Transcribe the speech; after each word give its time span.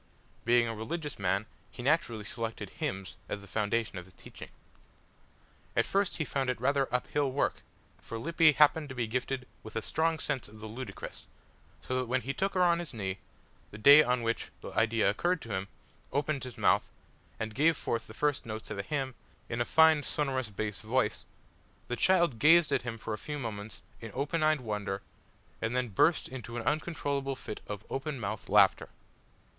Being 0.45 0.67
a 0.67 0.73
religious 0.73 1.19
man 1.19 1.45
he 1.69 1.83
naturally 1.83 2.23
selected 2.23 2.71
hymns 2.71 3.17
as 3.29 3.39
the 3.41 3.45
foundation 3.45 3.99
of 3.99 4.05
his 4.05 4.15
teaching. 4.15 4.49
At 5.75 5.85
first 5.85 6.17
he 6.17 6.25
found 6.25 6.49
it 6.49 6.59
rather 6.59 6.91
up 6.91 7.05
hill 7.05 7.31
work, 7.31 7.61
for 7.99 8.17
Lippy 8.17 8.53
happened 8.53 8.89
to 8.89 8.95
be 8.95 9.05
gifted 9.05 9.47
with 9.61 9.75
a 9.75 9.81
strong 9.83 10.17
sense 10.17 10.47
of 10.49 10.59
the 10.59 10.65
ludicrous, 10.65 11.27
so 11.83 11.99
that 11.99 12.07
when 12.07 12.21
he 12.21 12.33
took 12.33 12.55
her 12.55 12.63
on 12.63 12.79
his 12.79 12.95
knee 12.95 13.19
the 13.69 13.77
day 13.77 14.01
on 14.01 14.23
which 14.23 14.49
the 14.61 14.71
idea 14.71 15.07
occurred 15.07 15.39
to 15.43 15.53
him 15.53 15.67
opened 16.11 16.45
his 16.45 16.57
mouth, 16.57 16.89
and 17.39 17.53
gave 17.53 17.77
forth 17.77 18.07
the 18.07 18.15
first 18.15 18.43
notes 18.43 18.71
of 18.71 18.79
a 18.79 18.81
hymn 18.81 19.13
in 19.49 19.61
a 19.61 19.65
fine 19.65 20.01
sonorous 20.01 20.49
bass 20.49 20.79
voice, 20.79 21.25
the 21.89 21.95
child 21.95 22.39
gazed 22.39 22.71
at 22.71 22.81
him 22.81 22.97
for 22.97 23.13
a 23.13 23.19
few 23.19 23.37
moments 23.37 23.83
in 23.99 24.09
open 24.15 24.41
eyed 24.41 24.61
wonder, 24.61 25.03
and 25.61 25.75
then 25.75 25.89
burst 25.89 26.27
into 26.27 26.57
an 26.57 26.63
uncontrollable 26.63 27.35
fit 27.35 27.59
of 27.67 27.85
open 27.91 28.19
mouthed 28.19 28.49
laughter. 28.49 28.89